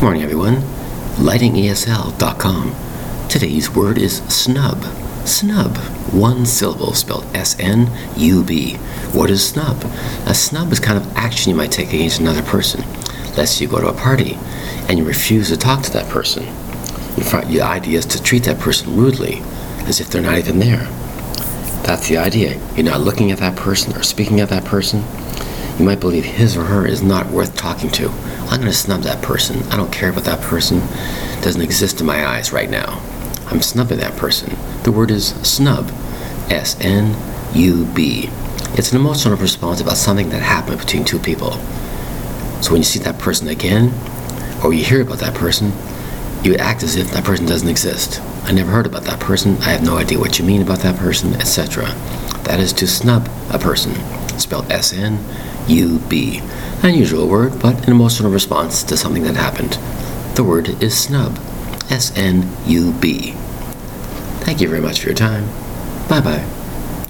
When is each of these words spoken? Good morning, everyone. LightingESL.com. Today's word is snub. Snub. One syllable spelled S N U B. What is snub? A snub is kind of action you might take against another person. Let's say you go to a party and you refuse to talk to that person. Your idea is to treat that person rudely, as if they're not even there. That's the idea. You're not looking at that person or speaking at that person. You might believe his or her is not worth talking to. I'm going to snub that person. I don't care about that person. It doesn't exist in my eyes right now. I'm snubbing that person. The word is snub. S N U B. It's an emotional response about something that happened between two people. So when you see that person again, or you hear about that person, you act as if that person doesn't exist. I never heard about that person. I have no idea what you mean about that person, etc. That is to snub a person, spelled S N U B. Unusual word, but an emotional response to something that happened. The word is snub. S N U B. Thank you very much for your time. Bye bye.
Good 0.00 0.06
morning, 0.06 0.22
everyone. 0.22 0.62
LightingESL.com. 1.16 2.74
Today's 3.28 3.68
word 3.68 3.98
is 3.98 4.22
snub. 4.28 4.82
Snub. 5.26 5.76
One 6.14 6.46
syllable 6.46 6.94
spelled 6.94 7.26
S 7.36 7.54
N 7.60 7.92
U 8.16 8.42
B. 8.42 8.76
What 9.12 9.28
is 9.28 9.46
snub? 9.46 9.84
A 10.24 10.32
snub 10.34 10.72
is 10.72 10.80
kind 10.80 10.96
of 10.96 11.14
action 11.14 11.50
you 11.50 11.56
might 11.56 11.70
take 11.70 11.92
against 11.92 12.18
another 12.18 12.40
person. 12.40 12.80
Let's 13.36 13.50
say 13.50 13.64
you 13.64 13.70
go 13.70 13.78
to 13.78 13.88
a 13.88 13.92
party 13.92 14.38
and 14.88 14.98
you 14.98 15.04
refuse 15.04 15.50
to 15.50 15.58
talk 15.58 15.82
to 15.82 15.92
that 15.92 16.08
person. 16.08 16.46
Your 17.52 17.64
idea 17.64 17.98
is 17.98 18.06
to 18.06 18.22
treat 18.22 18.44
that 18.44 18.58
person 18.58 18.96
rudely, 18.96 19.42
as 19.80 20.00
if 20.00 20.08
they're 20.08 20.22
not 20.22 20.38
even 20.38 20.60
there. 20.60 20.88
That's 21.84 22.08
the 22.08 22.16
idea. 22.16 22.58
You're 22.74 22.86
not 22.86 23.02
looking 23.02 23.32
at 23.32 23.38
that 23.40 23.54
person 23.54 23.94
or 23.94 24.02
speaking 24.02 24.40
at 24.40 24.48
that 24.48 24.64
person. 24.64 25.04
You 25.80 25.86
might 25.86 25.98
believe 25.98 26.26
his 26.26 26.58
or 26.58 26.64
her 26.64 26.86
is 26.86 27.02
not 27.02 27.30
worth 27.30 27.56
talking 27.56 27.88
to. 27.92 28.10
I'm 28.10 28.60
going 28.60 28.70
to 28.70 28.72
snub 28.74 29.00
that 29.04 29.22
person. 29.22 29.62
I 29.72 29.78
don't 29.78 29.90
care 29.90 30.10
about 30.10 30.24
that 30.24 30.42
person. 30.42 30.82
It 30.82 31.42
doesn't 31.42 31.62
exist 31.62 32.02
in 32.02 32.06
my 32.06 32.26
eyes 32.26 32.52
right 32.52 32.68
now. 32.68 33.00
I'm 33.46 33.62
snubbing 33.62 33.96
that 34.00 34.18
person. 34.18 34.58
The 34.82 34.92
word 34.92 35.10
is 35.10 35.28
snub. 35.36 35.90
S 36.50 36.78
N 36.82 37.16
U 37.54 37.86
B. 37.94 38.28
It's 38.74 38.92
an 38.92 39.00
emotional 39.00 39.38
response 39.38 39.80
about 39.80 39.96
something 39.96 40.28
that 40.28 40.42
happened 40.42 40.80
between 40.80 41.06
two 41.06 41.18
people. 41.18 41.52
So 42.60 42.72
when 42.72 42.82
you 42.82 42.84
see 42.84 42.98
that 42.98 43.18
person 43.18 43.48
again, 43.48 43.94
or 44.62 44.74
you 44.74 44.84
hear 44.84 45.00
about 45.00 45.20
that 45.20 45.34
person, 45.34 45.72
you 46.44 46.56
act 46.56 46.82
as 46.82 46.96
if 46.96 47.10
that 47.12 47.24
person 47.24 47.46
doesn't 47.46 47.70
exist. 47.70 48.20
I 48.44 48.52
never 48.52 48.70
heard 48.70 48.84
about 48.84 49.04
that 49.04 49.18
person. 49.18 49.56
I 49.62 49.70
have 49.70 49.82
no 49.82 49.96
idea 49.96 50.18
what 50.18 50.38
you 50.38 50.44
mean 50.44 50.60
about 50.60 50.80
that 50.80 50.96
person, 50.96 51.36
etc. 51.36 51.86
That 52.44 52.60
is 52.60 52.74
to 52.74 52.86
snub 52.86 53.30
a 53.48 53.58
person, 53.58 53.92
spelled 54.40 54.70
S 54.70 54.92
N 54.92 55.24
U 55.68 55.98
B. 56.08 56.42
Unusual 56.82 57.28
word, 57.28 57.60
but 57.60 57.84
an 57.86 57.92
emotional 57.92 58.30
response 58.30 58.82
to 58.84 58.96
something 58.96 59.22
that 59.24 59.36
happened. 59.36 59.78
The 60.36 60.44
word 60.44 60.82
is 60.82 60.98
snub. 60.98 61.38
S 61.90 62.16
N 62.16 62.50
U 62.66 62.92
B. 62.92 63.32
Thank 64.40 64.60
you 64.60 64.68
very 64.68 64.80
much 64.80 65.00
for 65.00 65.06
your 65.06 65.14
time. 65.14 65.46
Bye 66.08 66.20
bye. 66.20 66.59